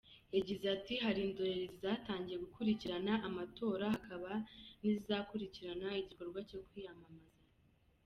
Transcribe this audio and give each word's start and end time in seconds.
Yagize 0.35 0.65
ati 0.75 0.93
“Hari 1.03 1.19
indorerezi 1.23 1.75
zatangiye 1.83 2.37
gukurikirana 2.45 3.13
amatora, 3.27 3.85
hakaba 3.93 4.31
n’izizakurikirana 4.79 5.87
igikorwa 6.01 6.39
cyo 6.49 6.59
kwiyamamaza. 6.67 7.41